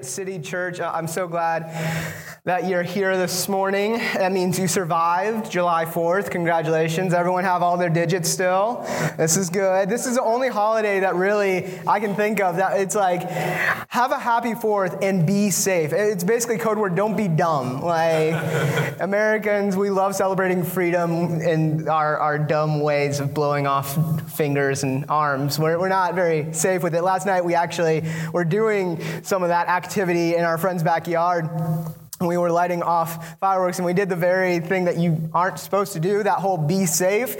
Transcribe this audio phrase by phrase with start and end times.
[0.00, 1.66] City Church, uh, I'm so glad
[2.44, 3.98] that you're here this morning.
[4.14, 6.28] That means you survived July 4th.
[6.30, 7.14] Congratulations.
[7.14, 8.84] Everyone have all their digits still.
[9.16, 9.88] This is good.
[9.88, 14.10] This is the only holiday that really I can think of that it's like have
[14.10, 15.92] a happy 4th and be safe.
[15.92, 17.80] It's basically code word don't be dumb.
[17.80, 18.34] Like
[19.00, 25.04] Americans, we love celebrating freedom in our, our dumb ways of blowing off fingers and
[25.08, 25.60] arms.
[25.60, 27.02] We're, we're not very safe with it.
[27.02, 28.02] Last night we actually
[28.32, 31.48] were doing some of that activity in our friend's backyard
[32.26, 35.92] we were lighting off fireworks and we did the very thing that you aren't supposed
[35.92, 37.36] to do that whole be safe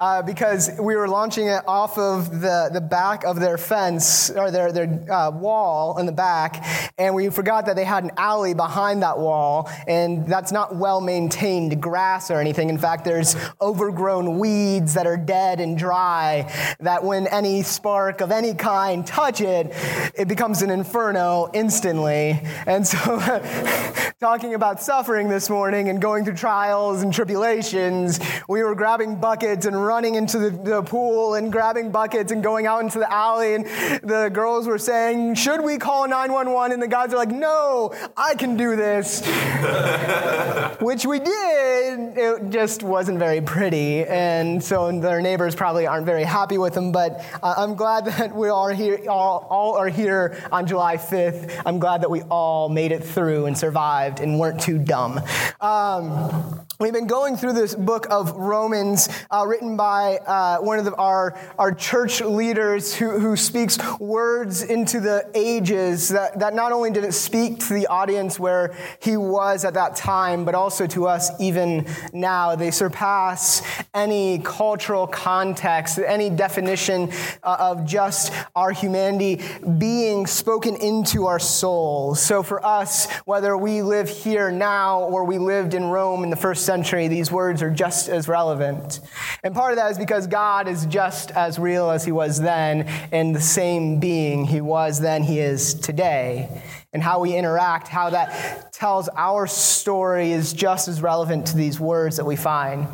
[0.00, 4.50] uh, because we were launching it off of the, the back of their fence or
[4.50, 6.64] their, their uh, wall in the back
[6.98, 11.00] and we forgot that they had an alley behind that wall and that's not well
[11.00, 12.68] maintained grass or anything.
[12.68, 18.30] In fact there's overgrown weeds that are dead and dry that when any spark of
[18.30, 19.72] any kind touch it
[20.14, 22.40] it becomes an inferno instantly.
[22.66, 23.18] And so
[24.26, 29.66] talking about suffering this morning and going through trials and tribulations, we were grabbing buckets
[29.66, 33.54] and running into the, the, pool and grabbing buckets and going out into the alley.
[33.54, 33.64] And
[34.02, 36.72] the girls were saying, Should we call 911?
[36.72, 39.24] And the guys are like, No, I can do this.
[40.80, 42.18] Which we did.
[42.18, 44.02] It just wasn't very pretty.
[44.02, 46.90] And so their neighbors probably aren't very happy with them.
[46.90, 51.62] But uh, I'm glad that we are here, all, all are here on July 5th.
[51.64, 55.20] I'm glad that we all made it through and survived survived and weren't too dumb.
[55.60, 60.84] Um, We've been going through this book of Romans, uh, written by uh, one of
[60.84, 66.72] the, our, our church leaders who, who speaks words into the ages that, that not
[66.72, 70.86] only did it speak to the audience where he was at that time, but also
[70.88, 72.54] to us even now.
[72.54, 73.62] They surpass
[73.94, 77.10] any cultural context, any definition
[77.42, 79.40] uh, of just our humanity
[79.78, 82.20] being spoken into our souls.
[82.20, 86.36] So for us, whether we live here now or we lived in Rome in the
[86.36, 89.00] first century, these words are just as relevant.
[89.42, 92.82] And part of that is because God is just as real as he was then,
[93.12, 96.62] and the same being he was then, he is today.
[96.92, 101.80] And how we interact, how that tells our story is just as relevant to these
[101.80, 102.88] words that we find.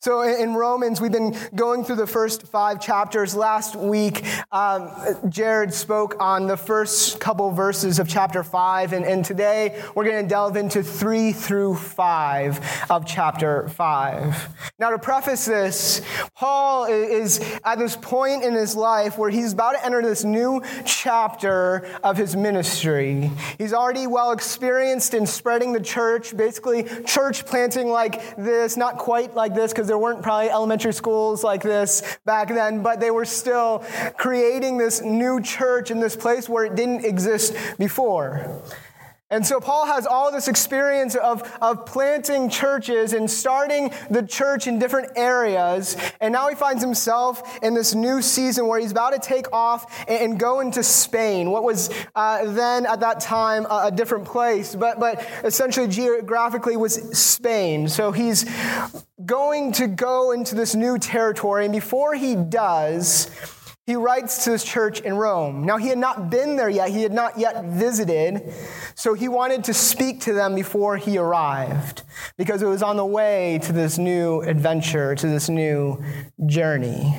[0.00, 3.34] So in Romans, we've been going through the first five chapters.
[3.34, 4.90] Last week, um,
[5.28, 10.22] Jared spoke on the first couple verses of chapter five, and, and today we're going
[10.22, 12.60] to delve into three through five
[12.90, 14.48] of chapter five.
[14.78, 16.02] Now, to preface this,
[16.34, 20.62] Paul is at this point in his life where he's about to enter this new
[20.84, 23.30] chapter of his ministry.
[23.58, 29.34] He's already well experienced in spreading the church, basically, church planting like this, not quite
[29.34, 33.24] like this because there weren't probably elementary schools like this back then, but they were
[33.24, 33.84] still
[34.16, 38.62] creating this new church in this place where it didn't exist before.
[39.32, 44.66] And so Paul has all this experience of, of planting churches and starting the church
[44.66, 45.96] in different areas.
[46.20, 50.06] And now he finds himself in this new season where he's about to take off
[50.06, 54.74] and, go into Spain, what was uh, then at that time a, a different place,
[54.74, 57.88] but, but essentially geographically was Spain.
[57.88, 58.44] So he's
[59.24, 61.64] going to go into this new territory.
[61.64, 63.30] And before he does,
[63.86, 65.64] he writes to this church in Rome.
[65.64, 68.54] Now, he had not been there yet, he had not yet visited,
[68.94, 72.02] so he wanted to speak to them before he arrived
[72.38, 76.02] because it was on the way to this new adventure, to this new
[76.46, 77.18] journey.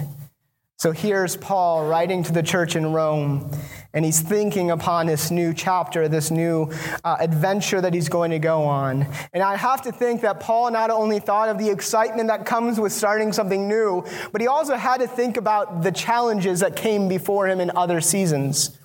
[0.77, 3.51] So here's Paul writing to the church in Rome,
[3.93, 6.71] and he's thinking upon this new chapter, this new
[7.03, 9.07] uh, adventure that he's going to go on.
[9.33, 12.79] And I have to think that Paul not only thought of the excitement that comes
[12.79, 17.07] with starting something new, but he also had to think about the challenges that came
[17.07, 18.77] before him in other seasons.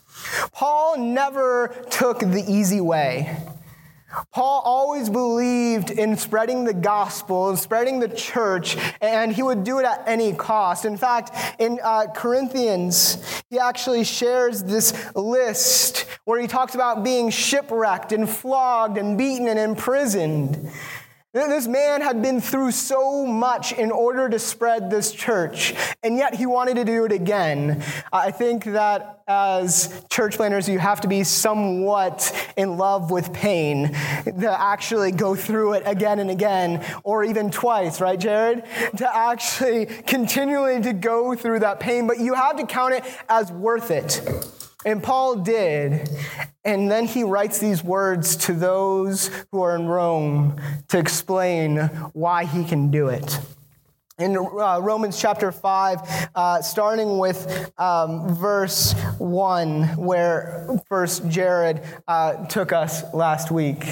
[0.52, 3.36] Paul never took the easy way.
[4.32, 9.80] Paul always believed in spreading the gospel and spreading the church, and he would do
[9.80, 10.86] it at any cost.
[10.86, 17.28] In fact, in uh, Corinthians, he actually shares this list where he talks about being
[17.28, 20.70] shipwrecked and flogged and beaten and imprisoned.
[21.46, 26.34] This man had been through so much in order to spread this church, and yet
[26.34, 27.82] he wanted to do it again.
[28.12, 33.92] I think that as church planners, you have to be somewhat in love with pain
[34.24, 38.64] to actually go through it again and again, or even twice, right, Jared?
[38.96, 43.52] To actually continually to go through that pain, but you have to count it as
[43.52, 44.22] worth it.
[44.88, 46.08] And Paul did.
[46.64, 50.58] And then he writes these words to those who are in Rome
[50.88, 51.76] to explain
[52.14, 53.38] why he can do it.
[54.18, 62.46] in uh, Romans chapter 5, uh, starting with um, verse 1, where First Jared uh,
[62.46, 63.84] took us last week.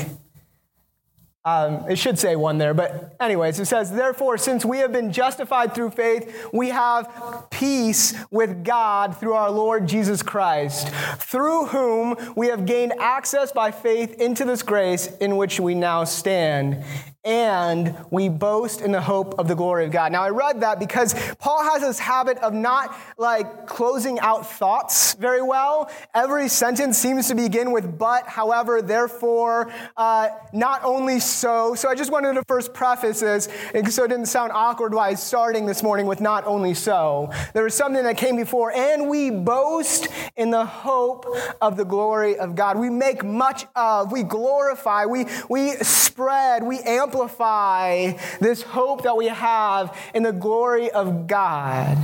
[1.46, 5.12] Um, it should say one there, but anyways, it says, Therefore, since we have been
[5.12, 10.88] justified through faith, we have peace with God through our Lord Jesus Christ,
[11.18, 16.02] through whom we have gained access by faith into this grace in which we now
[16.02, 16.82] stand
[17.26, 20.12] and we boast in the hope of the glory of God.
[20.12, 25.14] Now, I read that because Paul has this habit of not like closing out thoughts
[25.14, 25.90] very well.
[26.14, 31.74] Every sentence seems to begin with but, however, therefore, uh, not only so.
[31.74, 33.48] So I just wanted to first preface this
[33.90, 37.32] so it didn't sound awkward while I starting this morning with not only so.
[37.54, 40.06] There was something that came before, and we boast
[40.36, 41.26] in the hope
[41.60, 42.78] of the glory of God.
[42.78, 49.16] We make much of, we glorify, we, we spread, we amplify amplify this hope that
[49.16, 51.96] we have in the glory of God.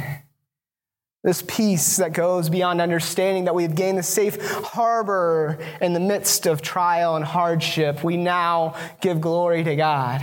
[1.22, 6.46] This peace that goes beyond understanding, that we've gained the safe harbor in the midst
[6.46, 8.02] of trial and hardship.
[8.02, 10.20] We now give glory to God.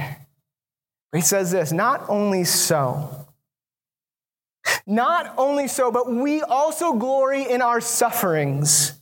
[1.13, 3.27] He says this not only so,
[4.85, 8.93] not only so, but we also glory in our sufferings.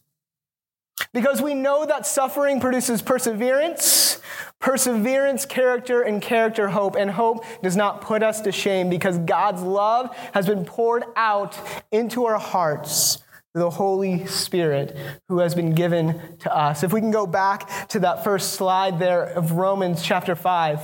[1.13, 4.19] Because we know that suffering produces perseverance,
[4.59, 6.95] Perseverance, character, and character, hope.
[6.95, 11.57] And hope does not put us to shame because God's love has been poured out
[11.91, 13.19] into our hearts
[13.53, 14.97] through the Holy Spirit
[15.29, 16.83] who has been given to us.
[16.83, 20.81] If we can go back to that first slide there of Romans chapter 5.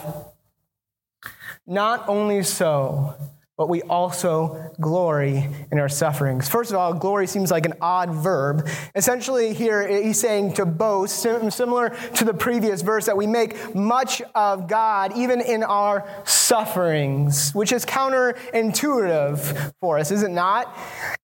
[1.65, 3.15] Not only so,
[3.57, 6.49] but we also glory in our sufferings.
[6.49, 8.67] First of all, glory seems like an odd verb.
[8.95, 14.21] Essentially, here he's saying to boast, similar to the previous verse, that we make much
[14.33, 20.75] of God even in our sufferings, which is counterintuitive for us, is it not?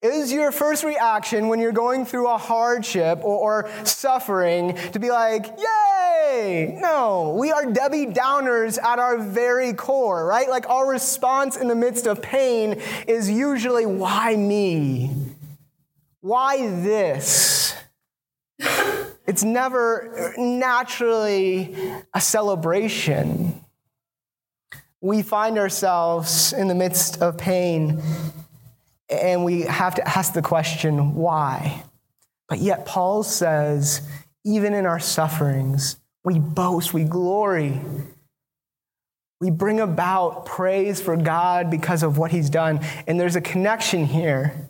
[0.02, 5.10] Is your first reaction when you're going through a hardship or, or suffering to be
[5.10, 6.76] like, yay?
[6.80, 10.48] No, we are Debbie Downers at our very core, right?
[10.48, 15.10] Like our response in the midst of pain is usually, why me?
[16.20, 17.74] Why this?
[19.26, 21.74] It's never naturally
[22.12, 23.64] a celebration.
[25.00, 28.02] We find ourselves in the midst of pain
[29.08, 31.82] and we have to ask the question, why?
[32.48, 34.08] But yet, Paul says,
[34.44, 37.80] even in our sufferings, we boast, we glory
[39.40, 42.80] we bring about praise for God because of what he's done.
[43.06, 44.68] And there's a connection here.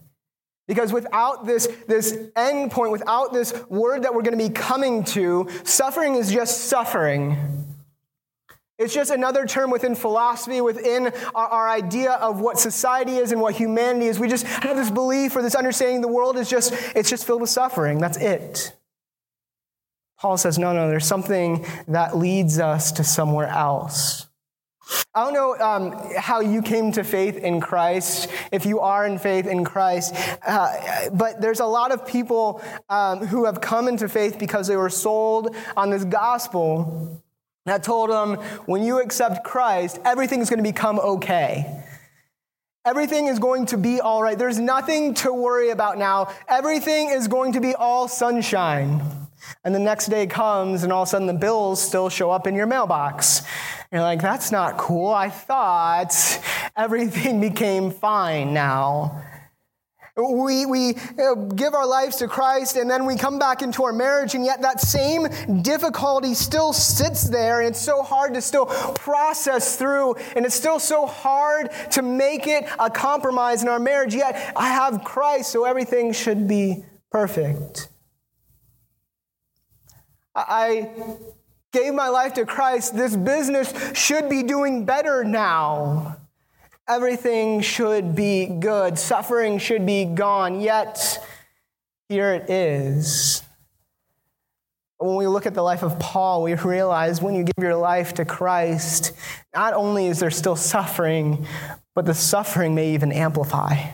[0.69, 5.03] Because without this, this end point, without this word that we're going to be coming
[5.05, 7.67] to, suffering is just suffering.
[8.79, 13.41] It's just another term within philosophy, within our, our, idea of what society is and
[13.41, 14.19] what humanity is.
[14.19, 17.41] We just have this belief or this understanding the world is just, it's just filled
[17.41, 17.99] with suffering.
[17.99, 18.75] That's it.
[20.19, 24.30] Paul says, no, no, there's something that leads us to somewhere else.
[25.15, 29.19] I don't know um, how you came to faith in Christ, if you are in
[29.19, 30.15] faith in Christ,
[30.47, 34.77] uh, but there's a lot of people um, who have come into faith because they
[34.77, 37.21] were sold on this gospel
[37.67, 38.35] that told them
[38.67, 41.85] when you accept Christ, everything's going to become okay.
[42.85, 44.39] Everything is going to be all right.
[44.39, 46.33] There's nothing to worry about now.
[46.49, 49.03] Everything is going to be all sunshine.
[49.65, 52.47] And the next day comes, and all of a sudden the bills still show up
[52.47, 53.43] in your mailbox.
[53.93, 55.09] You're like, that's not cool.
[55.09, 56.15] I thought
[56.77, 59.25] everything became fine now.
[60.17, 63.93] We, we uh, give our lives to Christ and then we come back into our
[63.93, 65.29] marriage, and yet that same
[65.63, 70.79] difficulty still sits there, and it's so hard to still process through, and it's still
[70.79, 74.15] so hard to make it a compromise in our marriage.
[74.15, 77.89] Yet I have Christ, so everything should be perfect.
[80.49, 80.91] I
[81.73, 82.97] gave my life to Christ.
[82.97, 86.17] This business should be doing better now.
[86.89, 88.99] Everything should be good.
[88.99, 90.61] Suffering should be gone.
[90.61, 91.25] Yet,
[92.09, 93.43] here it is.
[94.99, 98.15] When we look at the life of Paul, we realize when you give your life
[98.15, 99.13] to Christ,
[99.55, 101.47] not only is there still suffering,
[101.95, 103.93] but the suffering may even amplify.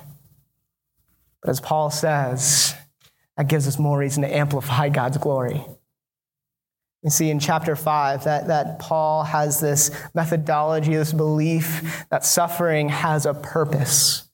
[1.43, 2.75] But as Paul says,
[3.37, 5.65] that gives us more reason to amplify God's glory.
[7.03, 12.89] You see in chapter 5 that, that Paul has this methodology, this belief that suffering
[12.89, 14.27] has a purpose.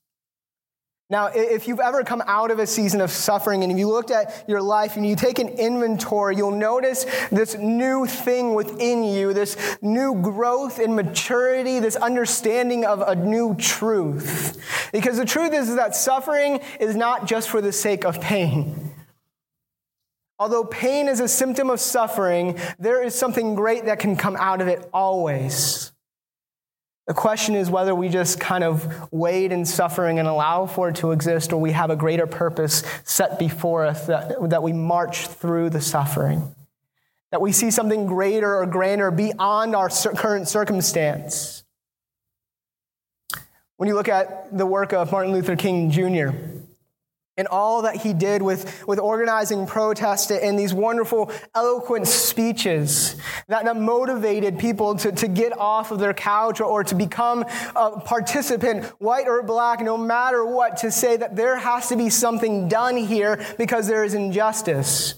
[1.12, 4.10] Now, if you've ever come out of a season of suffering and if you looked
[4.10, 9.34] at your life and you take an inventory, you'll notice this new thing within you,
[9.34, 14.56] this new growth and maturity, this understanding of a new truth.
[14.90, 18.91] Because the truth is that suffering is not just for the sake of pain.
[20.42, 24.60] Although pain is a symptom of suffering, there is something great that can come out
[24.60, 25.92] of it always.
[27.06, 30.96] The question is whether we just kind of wade in suffering and allow for it
[30.96, 35.28] to exist, or we have a greater purpose set before us that, that we march
[35.28, 36.52] through the suffering.
[37.30, 41.62] That we see something greater or grander beyond our current circumstance.
[43.76, 46.36] When you look at the work of Martin Luther King Jr.,
[47.36, 53.16] and all that he did with, with organizing protest and these wonderful, eloquent speeches
[53.48, 57.42] that, motivated people to, to get off of their couch or, or to become
[57.74, 62.10] a participant, white or black, no matter what, to say that there has to be
[62.10, 65.14] something done here because there is injustice.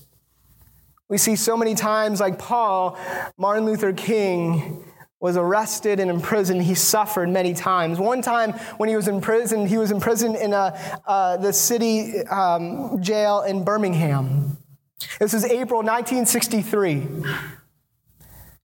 [1.09, 2.97] We see so many times, like Paul,
[3.37, 4.85] Martin Luther King,
[5.25, 6.63] was arrested and imprisoned.
[6.63, 7.99] He suffered many times.
[7.99, 12.21] One time when he was in prison, he was imprisoned in a, uh, the city
[12.27, 14.59] um, jail in Birmingham.
[15.19, 17.09] This is April 1963.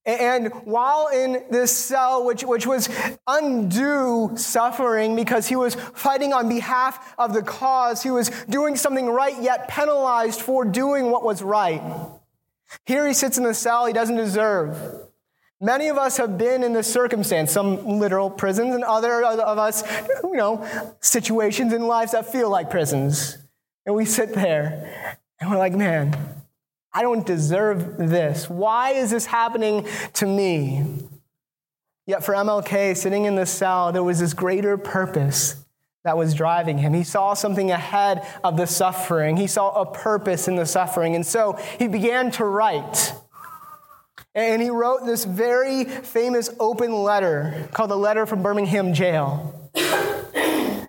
[0.04, 2.90] And while in this cell, which, which was
[3.26, 9.06] undue suffering because he was fighting on behalf of the cause, he was doing something
[9.06, 11.80] right, yet penalized for doing what was right.
[12.84, 15.06] Here he sits in the cell he doesn't deserve.
[15.62, 19.82] Many of us have been in this circumstance, some literal prisons, and other of us,
[20.24, 20.66] you know,
[21.00, 23.36] situations in lives that feel like prisons.
[23.84, 26.16] And we sit there and we're like, man,
[26.92, 28.48] I don't deserve this.
[28.48, 30.84] Why is this happening to me?
[32.06, 35.56] Yet for MLK, sitting in the cell, there was this greater purpose
[36.04, 36.94] that was driving him.
[36.94, 41.14] He saw something ahead of the suffering, he saw a purpose in the suffering.
[41.14, 43.12] And so he began to write.
[44.34, 49.56] And he wrote this very famous open letter called the Letter from Birmingham Jail.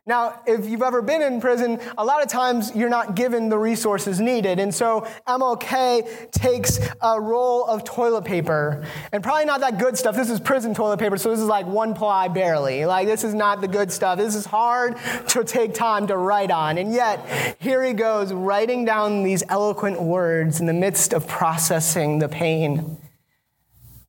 [0.06, 3.58] Now, if you've ever been in prison, a lot of times you're not given the
[3.58, 4.60] resources needed.
[4.60, 10.16] And so MLK takes a roll of toilet paper, and probably not that good stuff.
[10.16, 12.86] This is prison toilet paper, so this is like one ply barely.
[12.86, 14.18] Like, this is not the good stuff.
[14.18, 14.98] This is hard
[15.30, 16.78] to take time to write on.
[16.78, 22.20] And yet, here he goes, writing down these eloquent words in the midst of processing
[22.20, 22.98] the pain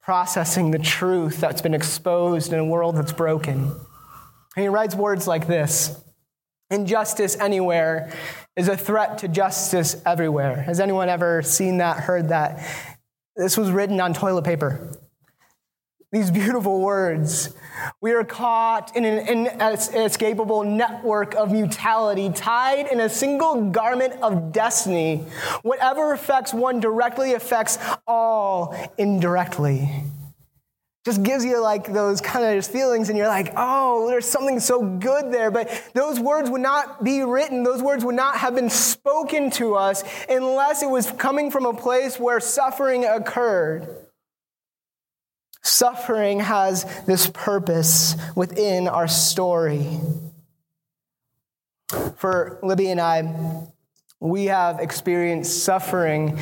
[0.03, 3.73] processing the truth that's been exposed in a world that's broken.
[4.57, 5.99] And he writes words like this
[6.71, 8.13] Injustice anywhere
[8.57, 10.57] is a threat to justice everywhere.
[10.63, 12.67] Has anyone ever seen that, heard that?
[13.37, 14.91] This was written on toilet paper.
[16.13, 17.55] These beautiful words.
[18.03, 24.53] We are caught in an inescapable network of mutuality, tied in a single garment of
[24.53, 25.25] destiny.
[25.63, 30.05] Whatever affects one directly affects all indirectly.
[31.07, 34.83] Just gives you like those kind of feelings, and you're like, oh, there's something so
[34.99, 35.51] good there.
[35.51, 39.77] But those words would not be written, those words would not have been spoken to
[39.77, 44.02] us unless it was coming from a place where suffering occurred.
[45.63, 50.01] Suffering has this purpose within our story.
[52.17, 53.67] For Libby and I,
[54.19, 56.39] we have experienced suffering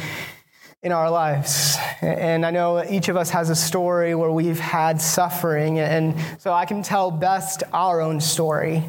[0.83, 1.77] in our lives.
[2.01, 6.53] And I know each of us has a story where we've had suffering, and so
[6.53, 8.89] I can tell best our own story.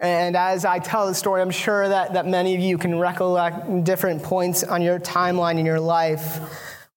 [0.00, 3.84] And as I tell the story, I'm sure that, that many of you can recollect
[3.84, 6.40] different points on your timeline in your life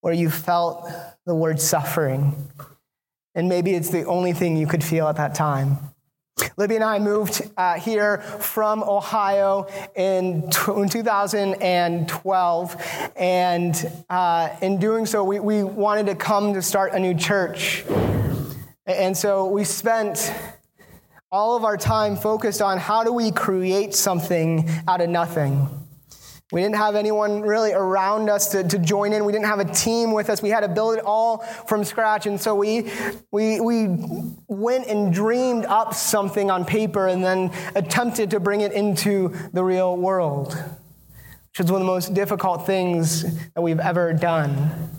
[0.02, 0.90] where you felt
[1.26, 2.36] the word suffering.
[3.36, 5.78] And maybe it's the only thing you could feel at that time.
[6.58, 13.12] Libby and I moved uh, here from Ohio in, t- in 2012.
[13.16, 17.86] And uh, in doing so, we, we wanted to come to start a new church.
[18.86, 20.34] And so we spent
[21.32, 25.81] all of our time focused on how do we create something out of nothing.
[26.52, 29.24] We didn't have anyone really around us to, to join in.
[29.24, 30.42] We didn't have a team with us.
[30.42, 32.26] We had to build it all from scratch.
[32.26, 32.92] And so we,
[33.32, 33.88] we, we
[34.48, 39.64] went and dreamed up something on paper and then attempted to bring it into the
[39.64, 44.92] real world, which is one of the most difficult things that we've ever done.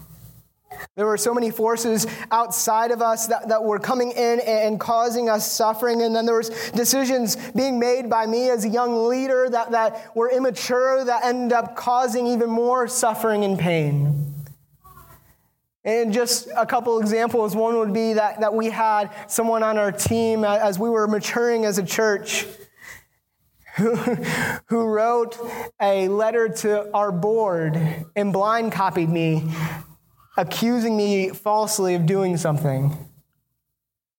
[0.97, 5.29] There were so many forces outside of us that, that were coming in and causing
[5.29, 6.03] us suffering.
[6.03, 10.15] And then there was decisions being made by me as a young leader that, that
[10.15, 14.33] were immature that ended up causing even more suffering and pain.
[15.85, 17.57] And just a couple examples.
[17.57, 21.65] One would be that, that we had someone on our team as we were maturing
[21.65, 22.47] as a church
[23.77, 23.97] who,
[24.67, 25.39] who wrote
[25.81, 27.81] a letter to our board
[28.15, 29.51] and blind copied me,
[30.37, 32.97] accusing me falsely of doing something.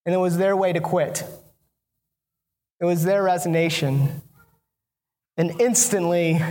[0.06, 1.24] And it was their way to quit.
[2.80, 4.22] It was their resignation.
[5.38, 6.42] And instantly,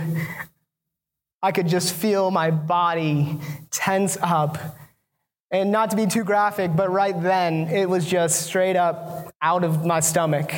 [1.41, 3.39] I could just feel my body
[3.69, 4.57] tense up.
[5.51, 9.63] And not to be too graphic, but right then, it was just straight up out
[9.63, 10.51] of my stomach.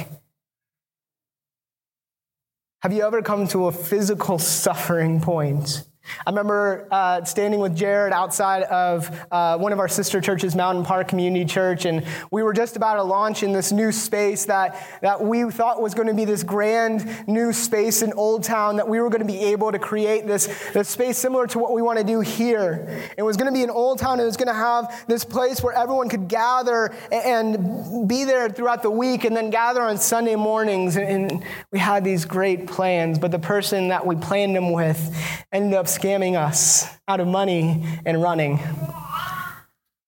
[2.81, 5.83] Have you ever come to a physical suffering point?
[6.25, 10.85] I remember uh, standing with Jared outside of uh, one of our sister churches, Mountain
[10.85, 14.99] Park Community Church, and we were just about to launch in this new space that,
[15.01, 18.87] that we thought was going to be this grand new space in Old Town, that
[18.87, 21.81] we were going to be able to create this, this space similar to what we
[21.81, 23.03] want to do here.
[23.17, 25.23] It was going to be in Old Town, and it was going to have this
[25.23, 29.97] place where everyone could gather and be there throughout the week and then gather on
[29.97, 30.97] Sunday mornings.
[30.97, 35.15] And we had these great plans, but the person that we planned them with
[35.51, 38.59] ended up scamming us out of money and running,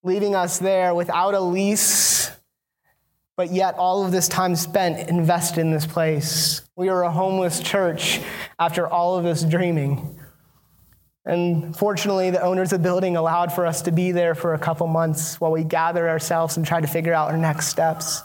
[0.02, 2.30] leaving us there without a lease,
[3.36, 6.62] but yet all of this time spent invested in this place.
[6.76, 8.20] We were a homeless church
[8.58, 10.18] after all of this dreaming.
[11.24, 14.58] And fortunately, the owners of the building allowed for us to be there for a
[14.58, 18.22] couple months while we gathered ourselves and tried to figure out our next steps.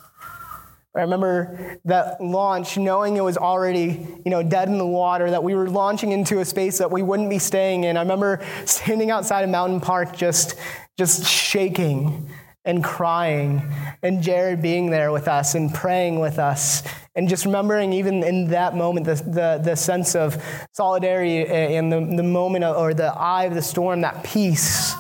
[0.96, 5.44] I remember that launch, knowing it was already, you know, dead in the water, that
[5.44, 7.98] we were launching into a space that we wouldn't be staying in.
[7.98, 10.56] I remember standing outside of Mountain Park just,
[10.98, 12.30] just shaking
[12.66, 13.62] and crying,
[14.04, 16.84] and Jared being there with us and praying with us,
[17.16, 21.92] and just remembering even in that moment the, the, the sense of solidarity eh, and
[21.92, 24.94] the, the moment of, or the eye of the storm, that peace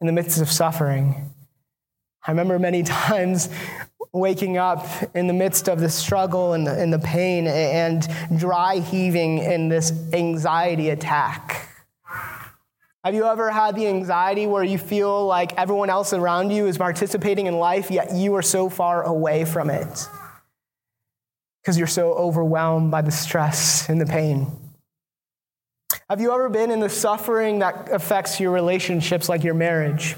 [0.00, 1.30] in the midst of suffering.
[2.26, 3.48] I remember many times
[4.12, 8.78] waking up in the midst of the struggle and the, and the pain and dry
[8.78, 11.68] heaving in this anxiety attack.
[13.04, 16.76] Have you ever had the anxiety where you feel like everyone else around you is
[16.76, 20.08] participating in life, yet you are so far away from it?
[21.62, 24.50] Because you're so overwhelmed by the stress and the pain.
[26.10, 30.16] Have you ever been in the suffering that affects your relationships, like your marriage?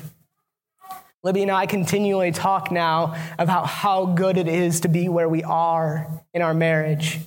[1.22, 5.42] Libby and I continually talk now about how good it is to be where we
[5.42, 7.18] are in our marriage.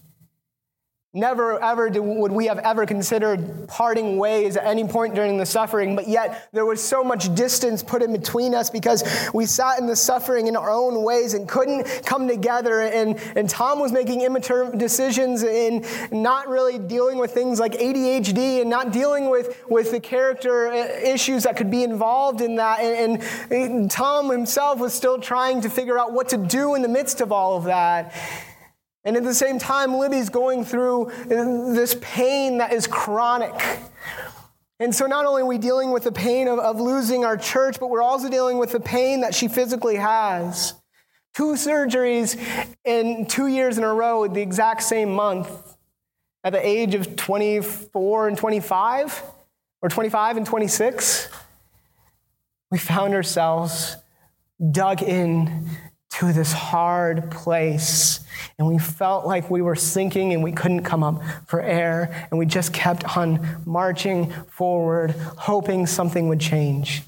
[1.16, 5.96] Never ever would we have ever considered parting ways at any point during the suffering,
[5.96, 9.86] but yet there was so much distance put in between us because we sat in
[9.86, 12.82] the suffering in our own ways and couldn't come together.
[12.82, 18.62] And, and Tom was making immature decisions and not really dealing with things like ADHD
[18.62, 22.80] and not dealing with, with the character uh, issues that could be involved in that.
[22.80, 23.22] And,
[23.52, 27.22] and Tom himself was still trying to figure out what to do in the midst
[27.22, 28.16] of all of that.
[29.06, 33.54] And at the same time, Libby's going through this pain that is chronic.
[34.80, 37.80] And so not only are we dealing with the pain of, of losing our church,
[37.80, 40.74] but we're also dealing with the pain that she physically has.
[41.36, 42.40] Two surgeries
[42.86, 45.50] in two years in a row, the exact same month,
[46.44, 49.24] at the age of 24 and 25,
[49.82, 51.30] or 25 and 26.
[52.72, 53.98] We found ourselves
[54.72, 55.70] dug in
[56.20, 58.23] to this hard place.
[58.60, 62.28] And we felt like we were sinking and we couldn't come up for air.
[62.30, 67.04] And we just kept on marching forward, hoping something would change.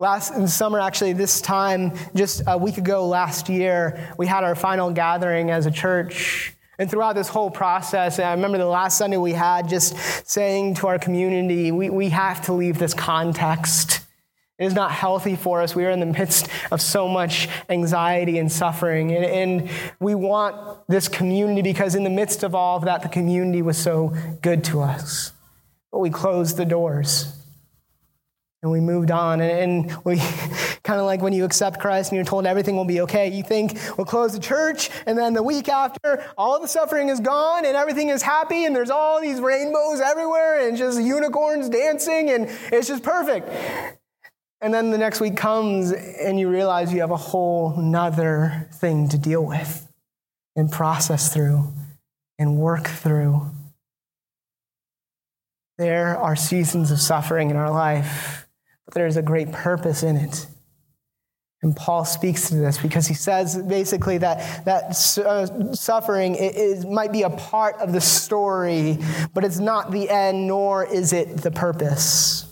[0.00, 4.92] Last summer, actually, this time, just a week ago last year, we had our final
[4.92, 6.54] gathering as a church.
[6.78, 9.96] And throughout this whole process, I remember the last Sunday we had just
[10.28, 14.02] saying to our community, we, we have to leave this context.
[14.58, 15.76] It is not healthy for us.
[15.76, 19.14] We are in the midst of so much anxiety and suffering.
[19.14, 23.08] And, and, we want this community because, in the midst of all of that, the
[23.08, 25.32] community was so good to us.
[25.92, 27.32] But we closed the doors
[28.62, 29.40] and we moved on.
[29.40, 30.16] And, and we
[30.82, 33.44] kind of like when you accept Christ and you're told everything will be okay, you
[33.44, 34.90] think we'll close the church.
[35.06, 38.64] And then the week after, all the suffering is gone and everything is happy.
[38.64, 42.30] And there's all these rainbows everywhere and just unicorns dancing.
[42.30, 43.48] And it's just perfect.
[44.60, 49.08] And then the next week comes and you realize you have a whole nother thing
[49.10, 49.86] to deal with
[50.56, 51.72] and process through
[52.38, 53.50] and work through.
[55.76, 58.48] There are seasons of suffering in our life,
[58.84, 60.48] but there is a great purpose in it.
[61.62, 64.90] And Paul speaks to this because he says basically that, that
[65.24, 68.98] uh, suffering it might be a part of the story,
[69.34, 72.47] but it's not the end, nor is it the purpose.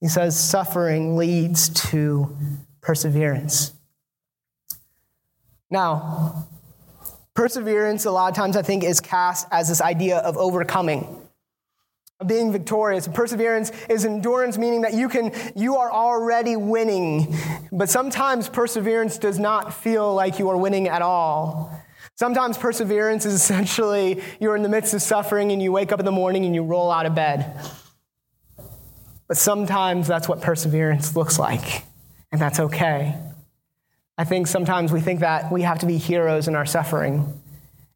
[0.00, 2.36] He says suffering leads to
[2.80, 3.72] perseverance.
[5.70, 6.48] Now,
[7.40, 11.06] Perseverance, a lot of times, I think, is cast as this idea of overcoming,
[12.18, 13.08] of being victorious.
[13.08, 17.34] Perseverance is endurance, meaning that you can, you are already winning.
[17.72, 21.72] But sometimes perseverance does not feel like you are winning at all.
[22.16, 26.04] Sometimes perseverance is essentially you're in the midst of suffering and you wake up in
[26.04, 27.58] the morning and you roll out of bed.
[29.30, 31.84] But sometimes that's what perseverance looks like,
[32.32, 33.16] and that's okay.
[34.18, 37.40] I think sometimes we think that we have to be heroes in our suffering.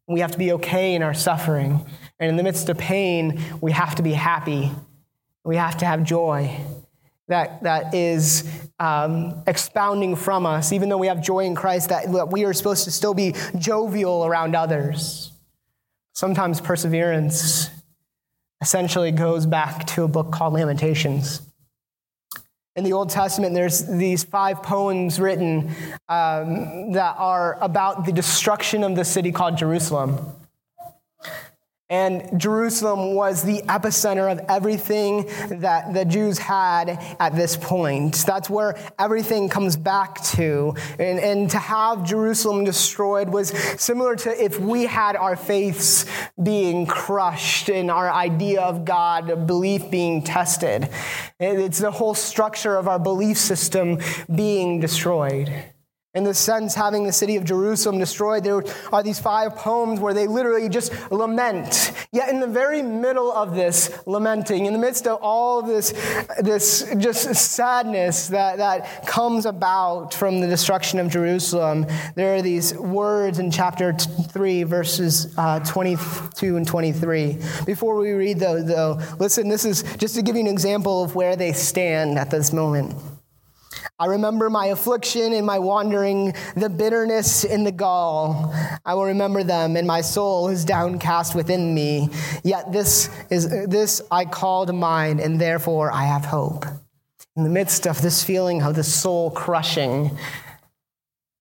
[0.07, 1.85] We have to be okay in our suffering.
[2.21, 4.71] And in the midst of pain, we have to be happy.
[5.43, 6.57] We have to have joy
[7.27, 12.09] that, that is um, expounding from us, even though we have joy in Christ, that,
[12.13, 15.33] that we are supposed to still be jovial around others.
[16.13, 17.69] Sometimes perseverance
[18.61, 21.41] essentially goes back to a book called Lamentations.
[22.75, 25.69] In the Old Testament, there's these five poems written
[26.09, 30.35] um, that are about the destruction of the city called Jerusalem.
[31.87, 35.27] And Jerusalem was the epicenter of everything
[35.59, 38.23] that the Jews had at this point.
[38.25, 40.75] That's where everything comes back to.
[40.97, 46.05] And, and to have Jerusalem destroyed was similar to if we had our faiths
[46.41, 50.89] being crushed and our idea of God, belief being tested.
[51.39, 53.99] It's the whole structure of our belief system
[54.33, 55.53] being destroyed
[56.15, 60.13] in the sense having the city of Jerusalem destroyed, there are these five poems where
[60.13, 61.91] they literally just lament.
[62.11, 65.91] Yet in the very middle of this lamenting, in the midst of all this,
[66.39, 72.73] this just sadness that, that comes about from the destruction of Jerusalem, there are these
[72.73, 77.37] words in chapter 3, verses uh, 22 and 23.
[77.65, 81.13] Before we read those, though, listen, this is just to give you an example of
[81.13, 82.95] where they stand at this moment.
[83.97, 88.53] I remember my affliction and my wandering, the bitterness and the gall.
[88.85, 92.09] I will remember them, and my soul is downcast within me.
[92.43, 96.65] Yet this is this I call to mind, and therefore I have hope.
[97.37, 100.17] In the midst of this feeling of the soul crushing,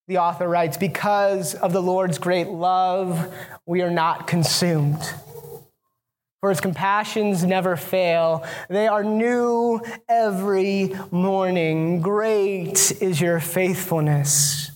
[0.07, 3.35] the author writes, Because of the Lord's great love,
[3.67, 5.03] we are not consumed
[6.45, 8.45] for his compassions never fail.
[8.69, 9.81] They are new
[10.11, 12.03] every morning.
[12.03, 14.71] Great is your faithfulness.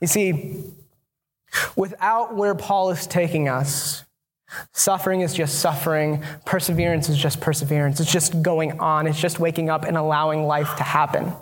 [0.00, 0.64] You see,
[1.76, 4.04] without where Paul is taking us,
[4.72, 8.00] suffering is just suffering, perseverance is just perseverance.
[8.00, 11.34] It's just going on, it's just waking up and allowing life to happen.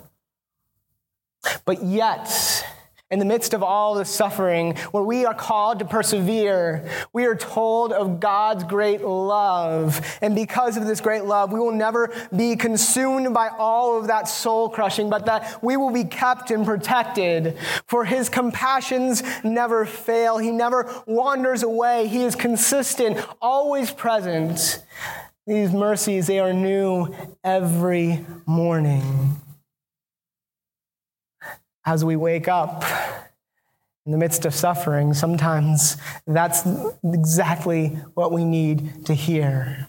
[1.65, 2.66] But yet,
[3.09, 7.35] in the midst of all the suffering, where we are called to persevere, we are
[7.35, 10.05] told of God's great love.
[10.21, 14.27] And because of this great love, we will never be consumed by all of that
[14.27, 17.57] soul crushing, but that we will be kept and protected.
[17.85, 20.37] For his compassions never fail.
[20.37, 22.07] He never wanders away.
[22.07, 24.83] He is consistent, always present.
[25.45, 29.37] These mercies, they are new every morning
[31.87, 32.83] as we wake up
[34.05, 35.95] in the midst of suffering, sometimes
[36.27, 36.67] that's
[37.01, 39.87] exactly what we need to hear.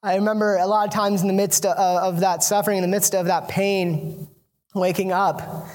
[0.00, 2.88] I remember a lot of times in the midst of, of that suffering, in the
[2.88, 4.28] midst of that pain,
[4.72, 5.66] waking up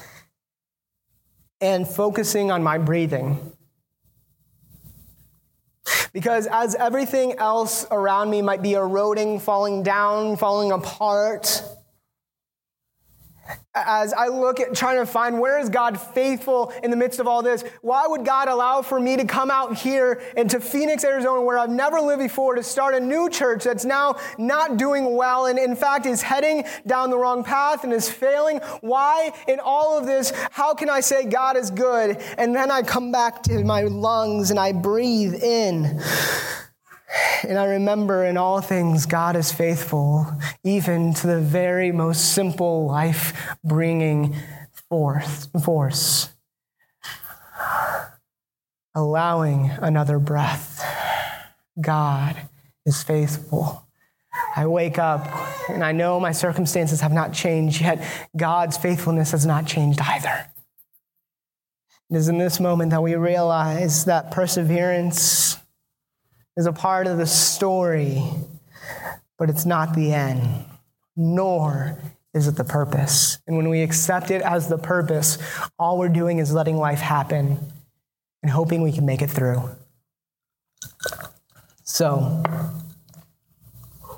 [1.60, 3.52] and focusing on my breathing.
[6.14, 11.62] Because as everything else around me might be eroding, falling down, falling apart,
[13.74, 17.26] as I look at trying to find where is God faithful in the midst of
[17.26, 21.42] all this, why would God allow for me to come out here into Phoenix, Arizona,
[21.42, 25.46] where I've never lived before, to start a new church that's now not doing well
[25.46, 28.58] and in fact is heading down the wrong path and is failing?
[28.80, 32.16] Why in all of this, how can I say God is good?
[32.38, 36.00] And then I come back to my lungs and I breathe in.
[37.44, 40.26] And I remember in all things, God is faithful,
[40.64, 44.34] even to the very most simple life bringing
[44.88, 46.28] force.
[48.94, 50.82] Allowing another breath.
[51.80, 52.36] God
[52.84, 53.86] is faithful.
[54.54, 55.28] I wake up
[55.68, 58.02] and I know my circumstances have not changed, yet
[58.36, 60.46] God's faithfulness has not changed either.
[62.10, 65.58] It is in this moment that we realize that perseverance
[66.56, 68.22] is a part of the story,
[69.38, 70.64] but it's not the end,
[71.16, 71.98] nor
[72.34, 73.38] is it the purpose.
[73.46, 75.38] And when we accept it as the purpose,
[75.78, 77.58] all we're doing is letting life happen
[78.42, 79.62] and hoping we can make it through.
[81.84, 82.42] So,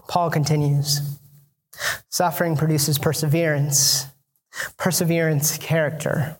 [0.08, 1.18] Paul continues
[2.08, 4.06] suffering produces perseverance,
[4.76, 6.36] perseverance, character.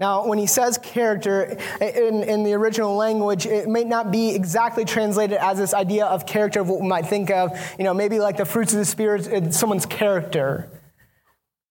[0.00, 4.86] Now, when he says character in, in the original language, it may not be exactly
[4.86, 8.18] translated as this idea of character of what we might think of, you know, maybe
[8.18, 10.70] like the fruits of the Spirit, uh, someone's character,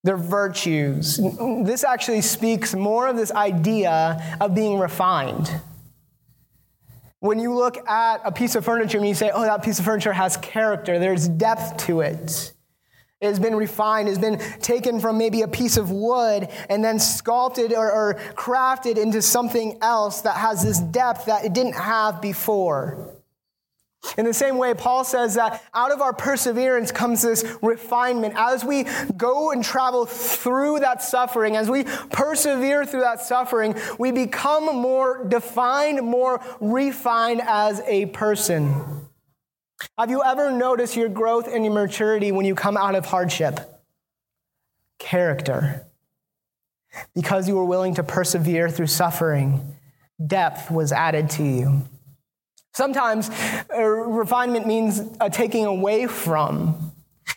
[0.03, 1.19] their virtues.
[1.63, 5.49] This actually speaks more of this idea of being refined.
[7.21, 9.85] When you look at a piece of furniture and you say, oh, that piece of
[9.85, 12.53] furniture has character, there's depth to it.
[13.21, 16.83] It has been refined, it has been taken from maybe a piece of wood and
[16.83, 21.73] then sculpted or, or, crafted into something else that has this depth that it didn't
[21.75, 23.19] have before.
[24.17, 28.35] In the same way, Paul says that out of our perseverance comes this refinement.
[28.37, 28.85] As we
[29.17, 35.25] go and travel through that suffering, as we persevere through that suffering, we become more
[35.25, 39.08] defined, more refined as a person.
[39.97, 43.59] Have you ever noticed your growth and your maturity when you come out of hardship?
[44.97, 45.85] Character.
[47.13, 49.75] Because you were willing to persevere through suffering,
[50.25, 51.81] depth was added to you.
[52.73, 53.29] Sometimes
[53.73, 56.88] uh, refinement means a taking away from.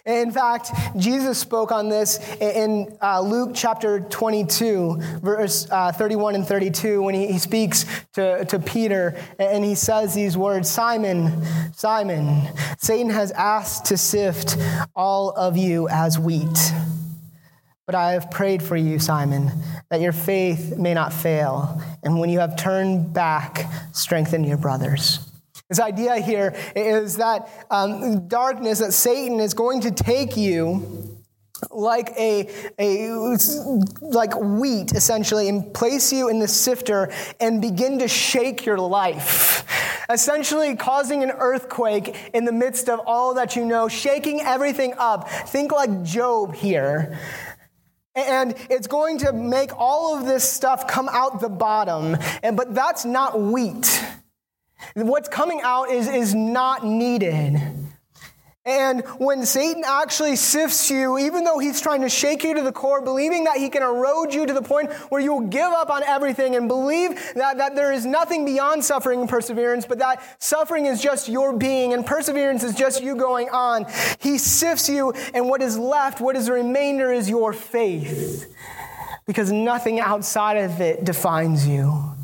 [0.05, 6.47] In fact, Jesus spoke on this in uh, Luke chapter 22, verse uh, 31 and
[6.47, 12.49] 32, when he, he speaks to, to Peter and he says these words Simon, Simon,
[12.79, 14.57] Satan has asked to sift
[14.97, 16.73] all of you as wheat.
[17.87, 19.51] But I have prayed for you, Simon,
[19.91, 21.81] that your faith may not fail.
[22.03, 25.32] And when you have turned back, strengthen your brothers.
[25.73, 31.19] This idea here is that um, darkness, that Satan is going to take you
[31.71, 32.47] like a,
[32.79, 33.39] a
[34.03, 39.65] like wheat essentially and place you in the sifter and begin to shake your life.
[40.11, 45.27] Essentially causing an earthquake in the midst of all that you know shaking everything up.
[45.31, 47.19] Think like Job here.
[48.15, 52.19] And it's going to make all of this stuff come out the bottom.
[52.43, 54.05] And but that's not wheat
[54.95, 57.61] What's coming out is, is not needed.
[58.65, 62.71] And when Satan actually sifts you, even though he's trying to shake you to the
[62.71, 65.91] core, believing that he can erode you to the point where you will give up
[65.91, 70.23] on everything and believe that, that there is nothing beyond suffering and perseverance, but that
[70.41, 73.85] suffering is just your being and perseverance is just you going on,
[74.21, 78.47] he sifts you, and what is left, what is the remainder, is your faith.
[79.27, 82.15] Because nothing outside of it defines you.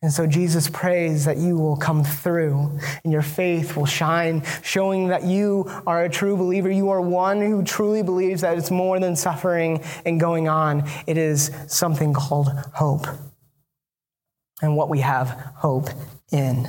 [0.00, 5.08] And so Jesus prays that you will come through and your faith will shine, showing
[5.08, 6.70] that you are a true believer.
[6.70, 11.18] You are one who truly believes that it's more than suffering and going on, it
[11.18, 13.06] is something called hope.
[14.62, 15.88] And what we have hope
[16.30, 16.68] in.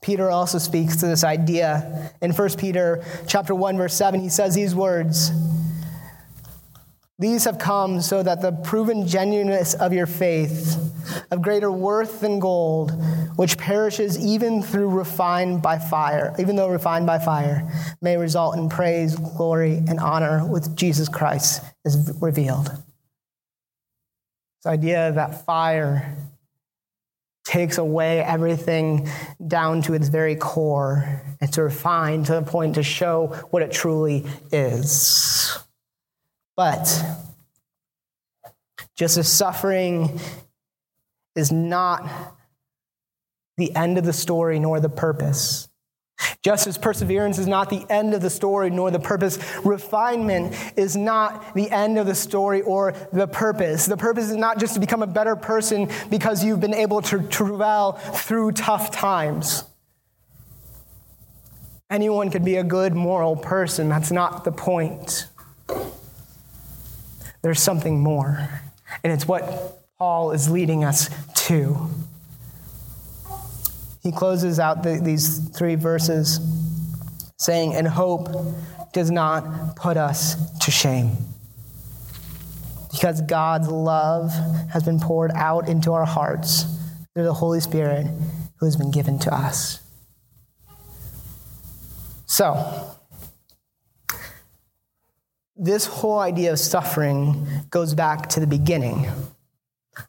[0.00, 4.52] Peter also speaks to this idea in 1 Peter chapter 1 verse 7 he says
[4.54, 5.30] these words
[7.22, 10.76] these have come so that the proven genuineness of your faith,
[11.30, 12.92] of greater worth than gold,
[13.36, 18.68] which perishes even through refined by fire, even though refined by fire, may result in
[18.68, 22.66] praise, glory, and honor with Jesus Christ is revealed.
[22.66, 26.16] This idea that fire
[27.44, 29.08] takes away everything
[29.46, 33.72] down to its very core and to refine to the point to show what it
[33.72, 35.58] truly is.
[36.56, 37.02] But
[38.94, 40.20] just as suffering
[41.34, 42.08] is not
[43.56, 45.68] the end of the story nor the purpose,
[46.42, 50.96] just as perseverance is not the end of the story nor the purpose, refinement is
[50.96, 53.86] not the end of the story or the purpose.
[53.86, 57.22] The purpose is not just to become a better person because you've been able to
[57.28, 59.64] travail through tough times.
[61.90, 63.88] Anyone could be a good moral person.
[63.88, 65.28] That's not the point.
[67.42, 68.48] There's something more.
[69.02, 71.10] And it's what Paul is leading us
[71.46, 71.88] to.
[74.02, 76.40] He closes out the, these three verses
[77.38, 78.28] saying, And hope
[78.92, 81.16] does not put us to shame.
[82.90, 84.32] Because God's love
[84.70, 86.64] has been poured out into our hearts
[87.14, 88.06] through the Holy Spirit
[88.58, 89.80] who has been given to us.
[92.26, 92.96] So,
[95.56, 99.10] this whole idea of suffering goes back to the beginning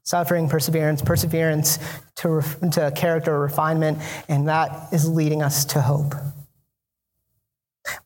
[0.03, 1.77] suffering, perseverance, perseverance
[2.15, 3.97] to, to character refinement,
[4.29, 6.15] and that is leading us to hope.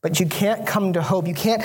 [0.00, 1.28] But you can't come to hope.
[1.28, 1.62] You can't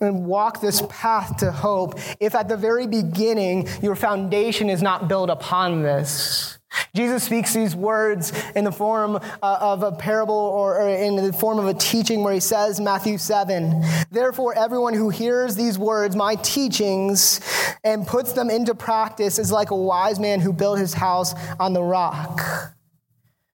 [0.00, 5.30] walk this path to hope if at the very beginning your foundation is not built
[5.30, 6.58] upon this.
[6.94, 11.58] Jesus speaks these words in the form uh, of a parable or, in the form
[11.58, 16.36] of a teaching where he says, Matthew 7, Therefore, everyone who hears these words, my
[16.36, 17.40] teachings,
[17.84, 21.72] and puts them into practice is like a wise man who built his house on
[21.72, 22.40] the rock.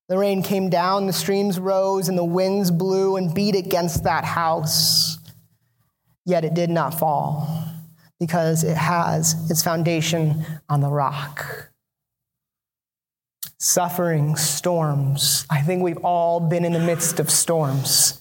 [0.09, 4.25] The rain came down, the streams rose, and the winds blew and beat against that
[4.25, 5.19] house.
[6.25, 7.65] Yet it did not fall
[8.21, 11.72] because it has its foundation on the rock
[13.63, 15.47] suffering, storms.
[15.49, 18.21] I think we've all been in the midst of storms.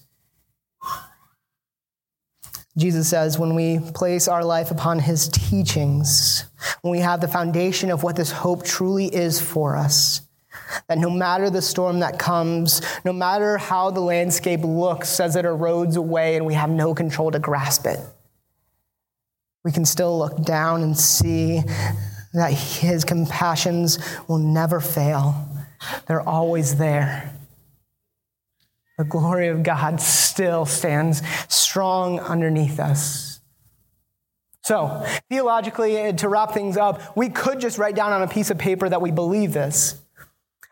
[2.77, 6.45] Jesus says, when we place our life upon his teachings,
[6.83, 10.21] when we have the foundation of what this hope truly is for us,
[10.87, 15.43] that no matter the storm that comes, no matter how the landscape looks as it
[15.43, 17.99] erodes away and we have no control to grasp it,
[19.63, 21.63] we can still look down and see
[22.33, 25.47] that his compassions will never fail.
[26.07, 27.33] They're always there.
[28.97, 33.39] The glory of God still stands strong underneath us.
[34.63, 38.51] So, theologically, uh, to wrap things up, we could just write down on a piece
[38.51, 39.99] of paper that we believe this.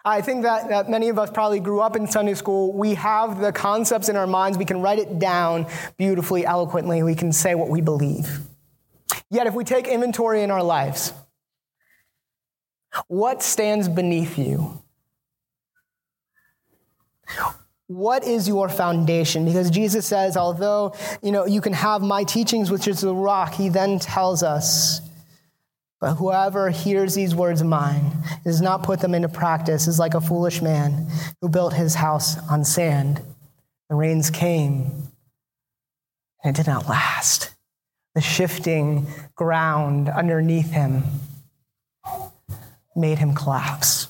[0.05, 2.71] I think that, that many of us probably grew up in Sunday school.
[2.71, 4.57] We have the concepts in our minds.
[4.57, 5.65] We can write it down
[5.97, 7.03] beautifully, eloquently.
[7.03, 8.39] We can say what we believe.
[9.29, 11.13] Yet, if we take inventory in our lives,
[13.07, 14.81] what stands beneath you?
[17.87, 19.45] What is your foundation?
[19.45, 23.53] Because Jesus says, although, you know, you can have my teachings, which is the rock,
[23.53, 25.01] he then tells us,
[25.99, 28.11] but whoever hears these words of mine
[28.43, 31.07] does not put them into practice is like a foolish man
[31.41, 33.21] who built his house on sand.
[33.89, 35.09] The rains came,
[36.43, 37.53] and it did not last.
[38.15, 41.03] The shifting ground underneath him
[42.95, 44.09] made him collapse.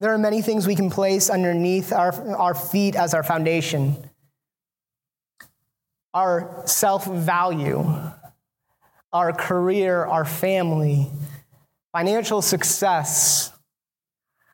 [0.00, 4.08] There are many things we can place underneath our, our feet as our foundation.
[6.14, 7.84] Our self value,
[9.12, 11.10] our career, our family,
[11.92, 13.52] financial success,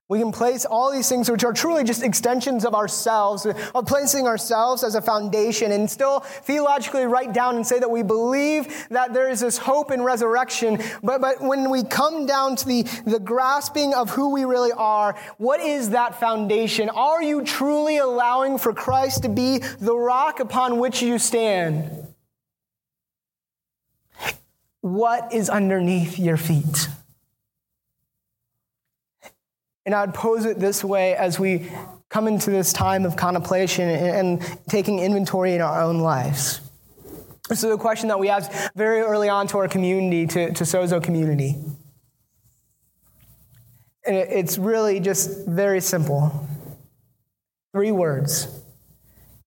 [0.09, 4.29] we can place all these things, which are truly just extensions of ourselves, of placing
[4.29, 9.13] ourselves as a foundation, and still theologically write down and say that we believe that
[9.13, 10.79] there is this hope in resurrection.
[11.03, 15.17] But, but when we come down to the, the grasping of who we really are,
[15.39, 16.89] what is that foundation?
[16.89, 21.91] Are you truly allowing for Christ to be the rock upon which you stand?
[24.83, 26.87] What is underneath your feet?
[29.87, 31.71] And I would pose it this way as we
[32.09, 36.61] come into this time of contemplation and, taking inventory in our own lives.
[37.49, 40.65] This is a question that we asked very early on to our community, to, to
[40.65, 41.55] Sozo community.
[44.05, 46.49] And it's really just very simple.
[47.73, 48.49] Three words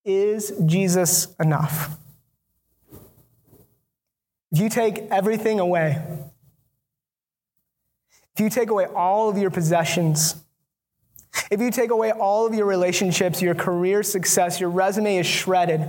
[0.06, 1.98] Is Jesus enough?
[4.52, 6.02] If you take everything away,
[8.40, 10.34] if you take away all of your possessions,
[11.52, 15.86] if you take away all of your relationships, your career success, your resume is shredded.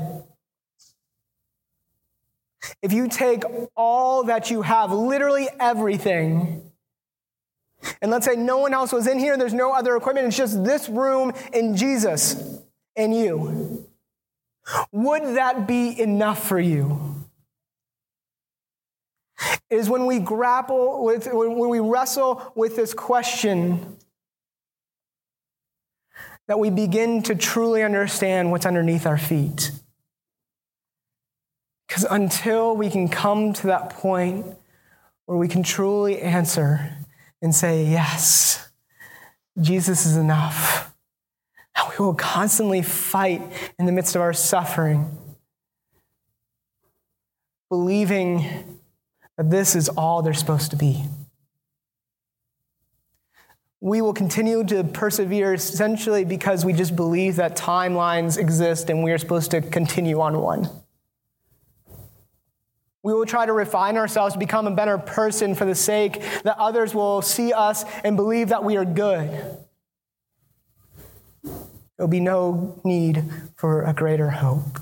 [2.83, 3.45] If you take
[3.77, 6.69] all that you have, literally everything,
[8.03, 10.65] and let's say no one else was in here, there's no other equipment, it's just
[10.65, 12.59] this room and Jesus
[12.97, 13.87] and you,
[14.91, 17.10] would that be enough for you?
[19.71, 23.97] Is when we grapple with, when we wrestle with this question,
[26.49, 29.71] that we begin to truly understand what's underneath our feet.
[31.87, 34.47] Because until we can come to that point
[35.27, 36.97] where we can truly answer
[37.41, 38.69] and say, Yes,
[39.61, 40.93] Jesus is enough,
[42.01, 43.43] we will constantly fight
[43.79, 45.17] in the midst of our suffering,
[47.69, 48.80] believing
[49.41, 51.03] that this is all they're supposed to be.
[53.81, 59.13] We will continue to persevere essentially because we just believe that timelines exist and we
[59.13, 60.69] are supposed to continue on one.
[63.03, 66.59] We will try to refine ourselves to become a better person for the sake that
[66.59, 69.31] others will see us and believe that we are good.
[71.43, 71.57] There
[71.97, 73.25] will be no need
[73.57, 74.81] for a greater hope.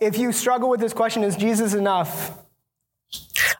[0.00, 2.45] If you struggle with this question, is Jesus enough?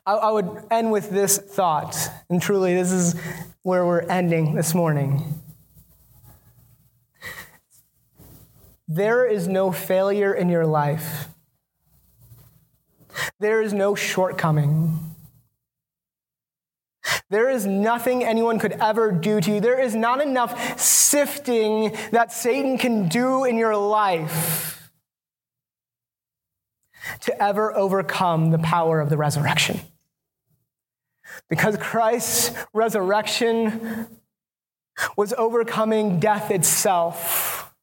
[0.07, 3.19] I, I would end with this thought, and truly, this is
[3.63, 5.41] where we're ending this morning.
[8.87, 11.27] There is no failure in your life.
[13.41, 14.97] There is no shortcoming.
[17.29, 19.59] There is nothing anyone could ever do to you.
[19.59, 24.89] There is not enough sifting that Satan can do in your life
[27.21, 29.81] to ever overcome the power of the resurrection.
[31.49, 34.07] Because Christ's resurrection
[35.15, 37.73] was overcoming death itself.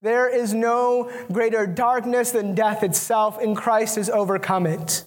[0.00, 5.04] There is no greater darkness than death itself, and Christ has overcome it.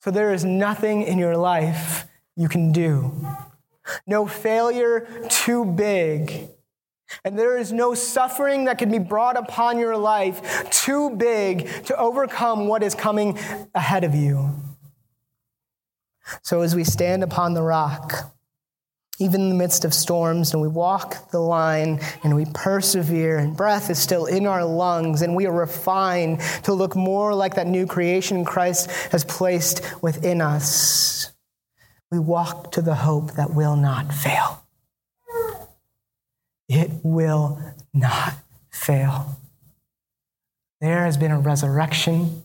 [0.00, 2.06] So there is nothing in your life
[2.36, 3.12] you can do,
[4.06, 6.50] no failure too big.
[7.24, 11.96] And there is no suffering that can be brought upon your life too big to
[11.96, 13.38] overcome what is coming
[13.74, 14.50] ahead of you.
[16.42, 18.32] So as we stand upon the rock,
[19.18, 23.56] even in the midst of storms, and we walk the line and we persevere, and
[23.56, 27.66] breath is still in our lungs, and we are refined to look more like that
[27.66, 31.32] new creation Christ has placed within us.
[32.10, 34.64] We walk to the hope that will not fail.
[36.68, 37.60] It will
[37.94, 38.34] not
[38.70, 39.40] fail.
[40.80, 42.42] There has been a resurrection.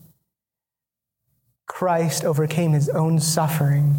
[1.72, 3.96] Christ overcame his own suffering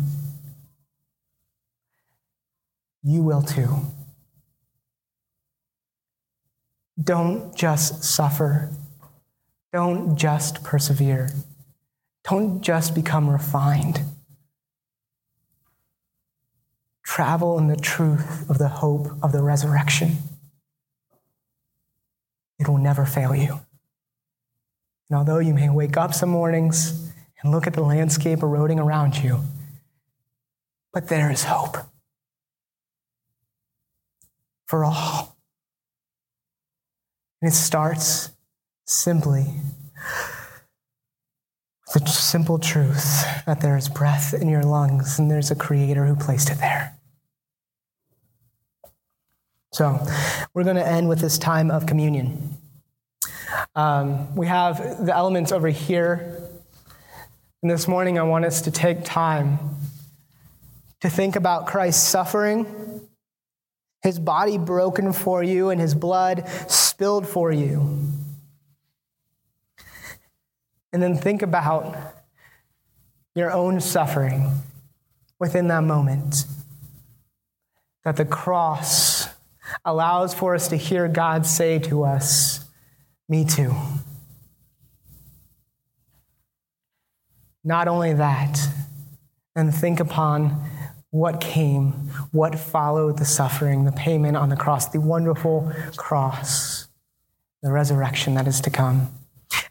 [3.04, 3.88] you will too.
[7.02, 8.70] Don't just suffer.
[9.74, 11.30] Don't just persevere.
[12.30, 14.02] Don't just become refined.
[17.04, 20.18] Travel in the truth of the hope of the resurrection.
[22.60, 23.62] It will never fail you.
[25.10, 27.03] And although you may wake up some mornings
[27.44, 29.42] and look at the landscape eroding around you,
[30.94, 31.78] but there is hope
[34.66, 35.38] for all.
[37.42, 38.32] And it starts
[38.86, 39.48] simply
[41.94, 46.06] with the simple truth that there is breath in your lungs and there's a creator
[46.06, 46.98] who placed it there.
[49.74, 50.00] So,
[50.54, 52.58] we're going to end with this time of communion.
[53.76, 56.43] Um, we have the elements over here.
[57.64, 59.58] And this morning, I want us to take time
[61.00, 63.08] to think about Christ's suffering
[64.02, 68.12] his body broken for you and his blood spilled for you.
[70.92, 71.96] And then think about
[73.34, 74.52] your own suffering
[75.40, 76.44] within that moment.
[78.04, 79.30] That the cross
[79.86, 82.66] allows for us to hear God say to us,
[83.30, 83.74] Me too.
[87.64, 88.60] Not only that,
[89.56, 90.70] and think upon
[91.12, 91.92] what came,
[92.32, 96.88] what followed the suffering, the payment on the cross, the wonderful cross,
[97.62, 99.10] the resurrection that is to come.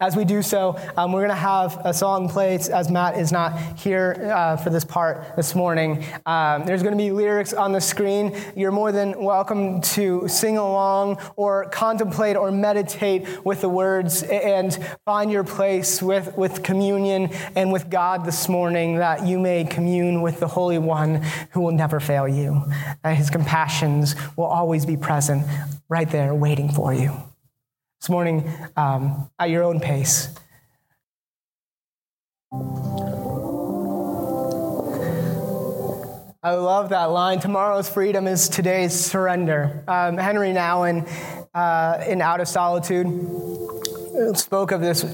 [0.00, 3.30] As we do so, um, we're going to have a song played as Matt is
[3.30, 6.04] not here uh, for this part this morning.
[6.26, 8.36] Um, there's going to be lyrics on the screen.
[8.56, 14.76] You're more than welcome to sing along or contemplate or meditate with the words and
[15.04, 20.20] find your place with, with communion and with God this morning that you may commune
[20.20, 22.64] with the Holy One who will never fail you.
[23.02, 25.46] That his compassions will always be present
[25.88, 27.31] right there waiting for you
[28.02, 30.28] this morning um, at your own pace.
[36.42, 37.38] I love that line.
[37.38, 39.84] Tomorrow's freedom is today's surrender.
[39.86, 41.08] Um, Henry Nouwen,
[41.54, 43.06] uh, in Out of Solitude,
[44.36, 45.04] spoke of this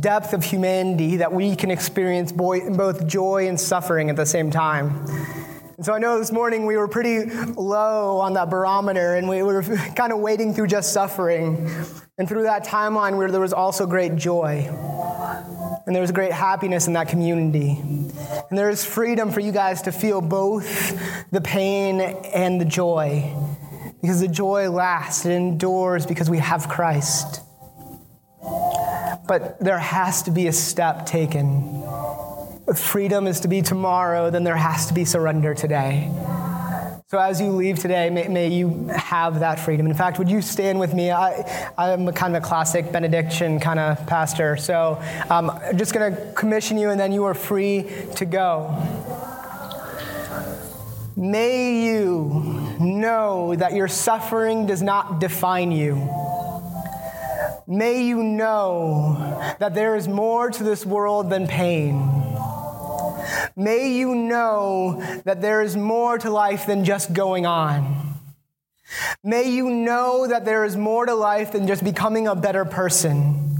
[0.00, 5.04] depth of humanity that we can experience both joy and suffering at the same time.
[5.78, 9.44] And so I know this morning we were pretty low on that barometer and we
[9.44, 9.62] were
[9.94, 11.70] kind of wading through just suffering.
[12.18, 14.66] And through that timeline where there was also great joy.
[15.86, 17.78] And there was great happiness in that community.
[17.78, 23.32] And there is freedom for you guys to feel both the pain and the joy.
[24.02, 27.40] Because the joy lasts, it endures because we have Christ.
[29.28, 31.84] But there has to be a step taken
[32.74, 36.10] freedom is to be tomorrow, then there has to be surrender today.
[37.10, 39.86] So as you leave today, may, may, you have that freedom.
[39.86, 41.10] In fact, would you stand with me?
[41.10, 44.58] I, I'm a kind of a classic benediction kind of pastor.
[44.58, 48.76] So um, I'm just going to commission you, and then you are free to go.
[51.16, 55.94] May you know that your suffering does not define you.
[57.66, 62.17] May you know that there is more to this world than pain.
[63.58, 68.14] May you know that there is more to life than just going on.
[69.24, 73.56] May you know that there is more to life than just becoming a better person.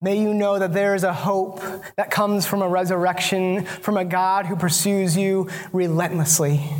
[0.00, 1.60] May you know that there is a hope
[1.96, 6.70] that comes from a resurrection, from a God who pursues you relentlessly.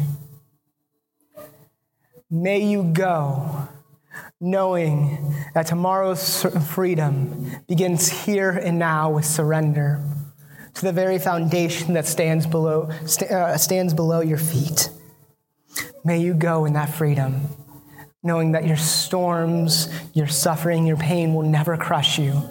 [2.30, 3.68] May you go
[4.40, 10.02] knowing that tomorrow's freedom begins here and now with surrender
[10.78, 12.88] to the very foundation that stands below,
[13.30, 14.90] uh, stands below your feet.
[16.04, 17.48] May you go in that freedom,
[18.22, 22.42] knowing that your storms, your suffering, your pain will never crush you,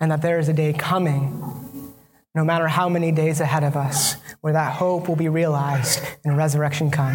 [0.00, 1.92] and that there is a day coming,
[2.34, 6.36] no matter how many days ahead of us, where that hope will be realized and
[6.36, 7.14] resurrection come.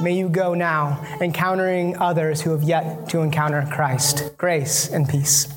[0.00, 4.36] May you go now, encountering others who have yet to encounter Christ.
[4.38, 5.48] Grace and peace.